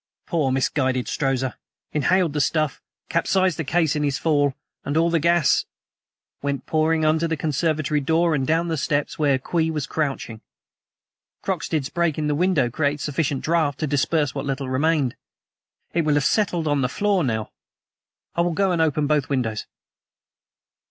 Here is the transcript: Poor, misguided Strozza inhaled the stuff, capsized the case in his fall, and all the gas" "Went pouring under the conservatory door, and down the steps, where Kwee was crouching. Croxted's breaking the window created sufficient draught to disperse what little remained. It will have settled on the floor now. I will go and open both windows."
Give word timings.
Poor, 0.25 0.51
misguided 0.51 1.05
Strozza 1.07 1.53
inhaled 1.91 2.33
the 2.33 2.41
stuff, 2.41 2.81
capsized 3.07 3.59
the 3.59 3.63
case 3.63 3.95
in 3.95 4.01
his 4.01 4.17
fall, 4.17 4.55
and 4.83 4.97
all 4.97 5.11
the 5.11 5.19
gas" 5.19 5.65
"Went 6.41 6.65
pouring 6.65 7.05
under 7.05 7.27
the 7.27 7.37
conservatory 7.37 7.99
door, 7.99 8.33
and 8.33 8.47
down 8.47 8.67
the 8.67 8.77
steps, 8.77 9.19
where 9.19 9.37
Kwee 9.37 9.69
was 9.69 9.85
crouching. 9.85 10.41
Croxted's 11.43 11.89
breaking 11.89 12.25
the 12.25 12.33
window 12.33 12.67
created 12.67 12.99
sufficient 12.99 13.43
draught 13.43 13.77
to 13.77 13.85
disperse 13.85 14.33
what 14.33 14.43
little 14.47 14.67
remained. 14.69 15.15
It 15.93 16.01
will 16.03 16.15
have 16.15 16.25
settled 16.25 16.67
on 16.67 16.81
the 16.81 16.89
floor 16.89 17.23
now. 17.23 17.51
I 18.33 18.41
will 18.41 18.53
go 18.53 18.71
and 18.71 18.81
open 18.81 19.05
both 19.05 19.29
windows." 19.29 19.67